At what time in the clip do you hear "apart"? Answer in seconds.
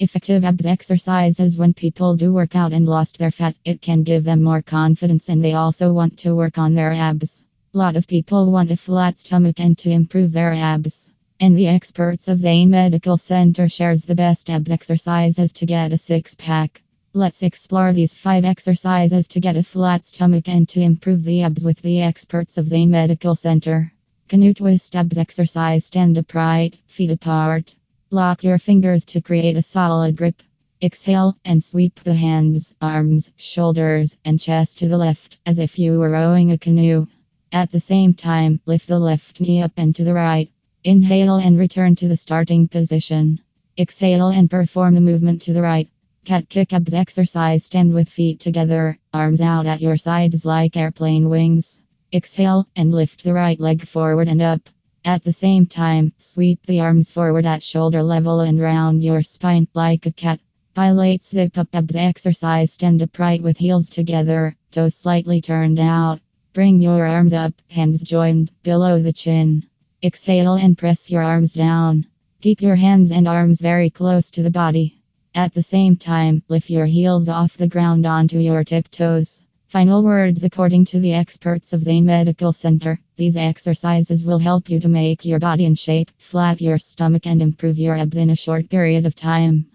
27.10-27.74